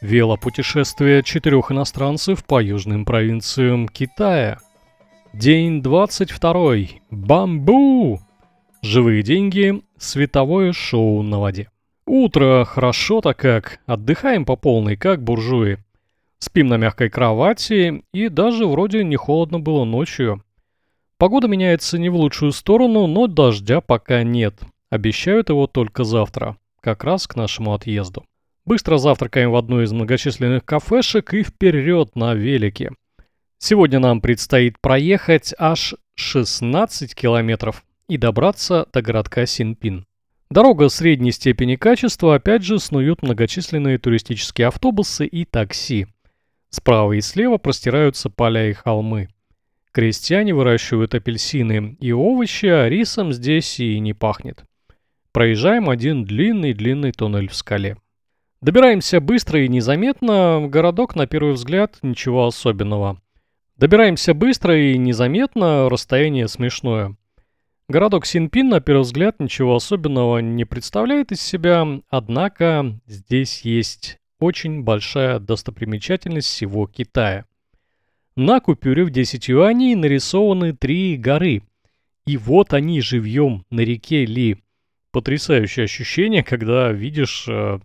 [0.00, 4.58] Велопутешествие четырех иностранцев по южным провинциям Китая.
[5.32, 6.74] День 22.
[7.10, 8.20] Бамбу!
[8.80, 9.82] Живые деньги.
[9.96, 11.68] Световое шоу на воде.
[12.06, 13.80] Утро хорошо-то как.
[13.86, 15.78] Отдыхаем по полной, как буржуи.
[16.38, 20.44] Спим на мягкой кровати, и даже вроде не холодно было ночью.
[21.16, 24.60] Погода меняется не в лучшую сторону, но дождя пока нет.
[24.90, 28.24] Обещают его только завтра, как раз к нашему отъезду.
[28.68, 32.90] Быстро завтракаем в одной из многочисленных кафешек и вперед на велике.
[33.56, 40.04] Сегодня нам предстоит проехать аж 16 километров и добраться до городка Синпин.
[40.50, 46.06] Дорога средней степени качества, опять же, снуют многочисленные туристические автобусы и такси.
[46.68, 49.30] Справа и слева простираются поля и холмы.
[49.92, 54.64] Крестьяне выращивают апельсины и овощи, а рисом здесь и не пахнет.
[55.32, 57.96] Проезжаем один длинный-длинный туннель в скале.
[58.60, 63.20] Добираемся быстро и незаметно, городок на первый взгляд ничего особенного.
[63.76, 67.16] Добираемся быстро и незаметно, расстояние смешное.
[67.88, 74.82] Городок Синпин на первый взгляд ничего особенного не представляет из себя, однако здесь есть очень
[74.82, 77.44] большая достопримечательность всего Китая.
[78.34, 81.62] На купюре в 10 юаней нарисованы три горы.
[82.26, 84.58] И вот они живьем на реке Ли.
[85.12, 87.78] Потрясающее ощущение, когда видишь э,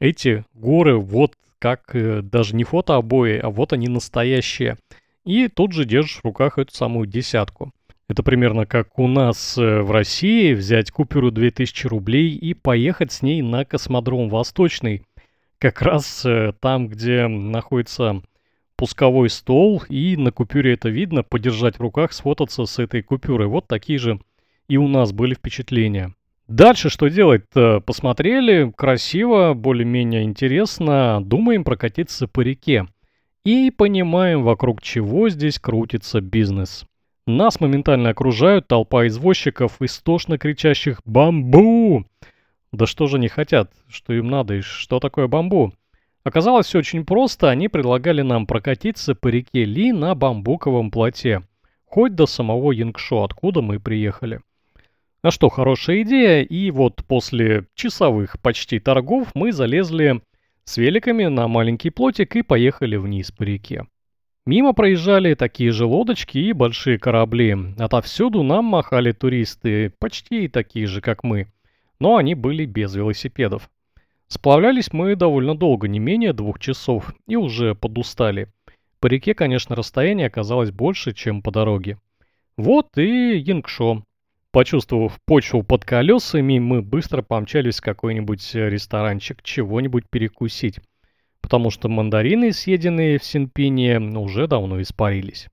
[0.00, 4.78] эти горы вот как э, даже не фотообои, а вот они настоящие.
[5.24, 7.72] И тут же держишь в руках эту самую десятку.
[8.08, 13.22] Это примерно как у нас э, в России взять купюру 2000 рублей и поехать с
[13.22, 15.04] ней на космодром Восточный.
[15.58, 18.22] Как раз э, там, где находится
[18.74, 23.46] пусковой стол, и на купюре это видно, подержать в руках, сфотаться с этой купюрой.
[23.46, 24.18] Вот такие же
[24.68, 26.14] и у нас были впечатления.
[26.50, 27.78] Дальше что делать-то?
[27.78, 32.88] Посмотрели, красиво, более-менее интересно, думаем прокатиться по реке.
[33.44, 36.86] И понимаем, вокруг чего здесь крутится бизнес.
[37.24, 42.04] Нас моментально окружают толпа извозчиков, истошно кричащих «Бамбу!».
[42.72, 43.70] Да что же они хотят?
[43.88, 44.54] Что им надо?
[44.54, 45.72] И что такое бамбу?
[46.24, 51.42] Оказалось все очень просто, они предлагали нам прокатиться по реке Ли на бамбуковом плоте.
[51.84, 54.40] Хоть до самого Янгшо, откуда мы приехали.
[55.22, 60.22] А что, хорошая идея, и вот после часовых почти торгов мы залезли
[60.64, 63.84] с великами на маленький плотик и поехали вниз по реке.
[64.46, 67.54] Мимо проезжали такие же лодочки и большие корабли.
[67.78, 71.48] Отовсюду нам махали туристы, почти такие же, как мы.
[71.98, 73.68] Но они были без велосипедов.
[74.26, 78.48] Сплавлялись мы довольно долго, не менее двух часов, и уже подустали.
[79.00, 81.98] По реке, конечно, расстояние оказалось больше, чем по дороге.
[82.56, 84.02] Вот и Янгшо,
[84.52, 90.80] Почувствовав почву под колесами, мы быстро помчались в какой-нибудь ресторанчик, чего-нибудь перекусить.
[91.40, 95.46] Потому что мандарины, съеденные в Синпине, уже давно испарились.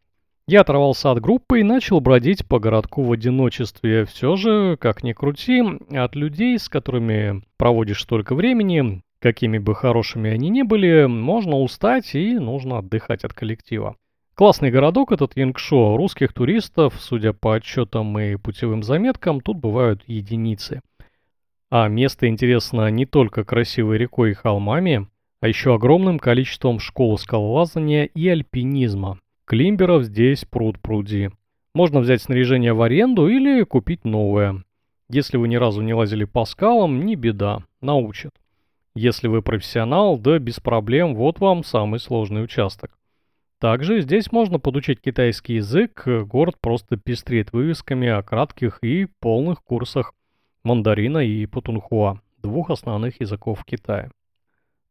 [0.47, 4.05] Я оторвался от группы и начал бродить по городку в одиночестве.
[4.05, 10.31] Все же, как ни крути, от людей, с которыми проводишь столько времени, какими бы хорошими
[10.31, 13.95] они ни были, можно устать и нужно отдыхать от коллектива.
[14.37, 15.97] Классный городок этот Янгшо.
[15.97, 20.81] Русских туристов, судя по отчетам и путевым заметкам, тут бывают единицы.
[21.71, 25.07] А место интересно не только красивой рекой и холмами,
[25.41, 29.19] а еще огромным количеством школ скалолазания и альпинизма.
[29.45, 31.31] Климберов здесь пруд пруди.
[31.73, 34.63] Можно взять снаряжение в аренду или купить новое.
[35.09, 38.35] Если вы ни разу не лазили по скалам, не беда, научат.
[38.93, 42.91] Если вы профессионал, да без проблем, вот вам самый сложный участок.
[43.59, 50.13] Также здесь можно подучить китайский язык, город просто пестреет вывесками о кратких и полных курсах
[50.63, 54.11] мандарина и путунхуа, двух основных языков Китая.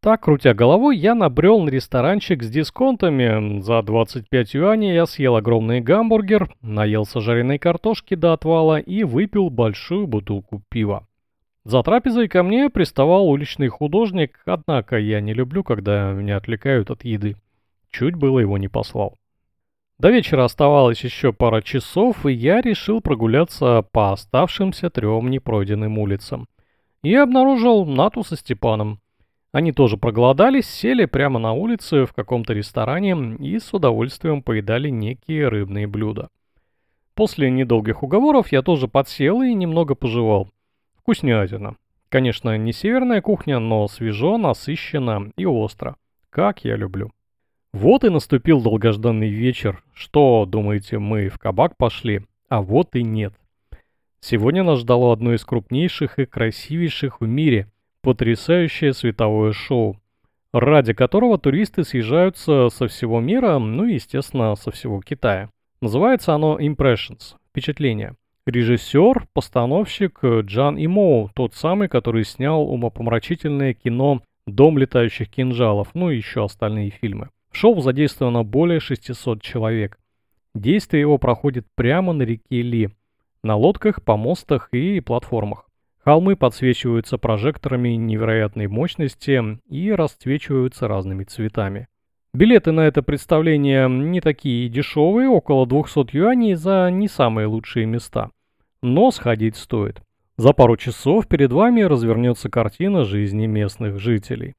[0.00, 3.60] Так, крутя головой, я набрел на ресторанчик с дисконтами.
[3.60, 10.06] За 25 юаней я съел огромный гамбургер, наелся жареной картошки до отвала и выпил большую
[10.06, 11.06] бутылку пива.
[11.64, 17.04] За трапезой ко мне приставал уличный художник, однако я не люблю, когда меня отвлекают от
[17.04, 17.36] еды.
[17.98, 19.16] Чуть было его не послал.
[19.98, 26.46] До вечера оставалось еще пара часов, и я решил прогуляться по оставшимся трем непройденным улицам.
[27.02, 29.00] И обнаружил Нату со Степаном.
[29.50, 35.48] Они тоже проголодались, сели прямо на улице в каком-то ресторане и с удовольствием поедали некие
[35.48, 36.28] рыбные блюда.
[37.14, 40.50] После недолгих уговоров я тоже подсел и немного пожевал.
[40.98, 41.76] Вкуснятина.
[42.10, 45.96] Конечно, не северная кухня, но свежо, насыщенно и остро.
[46.28, 47.10] Как я люблю.
[47.78, 49.82] Вот и наступил долгожданный вечер.
[49.92, 52.22] Что, думаете, мы в кабак пошли?
[52.48, 53.34] А вот и нет.
[54.18, 57.70] Сегодня нас ждало одно из крупнейших и красивейших в мире.
[58.00, 60.00] Потрясающее световое шоу.
[60.54, 65.50] ради которого туристы съезжаются со всего мира, ну и, естественно, со всего Китая.
[65.82, 68.14] Называется оно Impressions– впечатление.
[68.46, 76.16] Режиссер, постановщик Джан Имоу, тот самый, который снял умопомрачительное кино «Дом летающих кинжалов», ну и
[76.16, 77.28] еще остальные фильмы.
[77.58, 79.98] Шоу задействовано более 600 человек.
[80.54, 82.90] Действие его проходит прямо на реке Ли,
[83.42, 85.66] на лодках, помостах и платформах.
[86.04, 91.88] Холмы подсвечиваются прожекторами невероятной мощности и расцвечиваются разными цветами.
[92.34, 98.32] Билеты на это представление не такие дешевые, около 200 юаней за не самые лучшие места.
[98.82, 100.02] Но сходить стоит.
[100.36, 104.56] За пару часов перед вами развернется картина жизни местных жителей.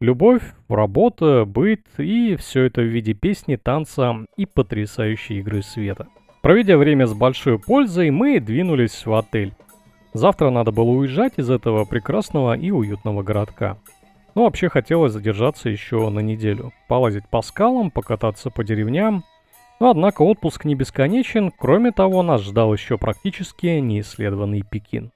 [0.00, 6.08] Любовь, работа, быт и все это в виде песни, танца и потрясающей игры света.
[6.40, 9.52] Проведя время с большой пользой, мы двинулись в отель.
[10.14, 13.76] Завтра надо было уезжать из этого прекрасного и уютного городка.
[14.34, 16.72] Но вообще хотелось задержаться еще на неделю.
[16.88, 19.24] Полазить по скалам, покататься по деревням.
[19.80, 21.50] Но однако отпуск не бесконечен.
[21.50, 25.12] Кроме того, нас ждал еще практически неисследованный Пекин.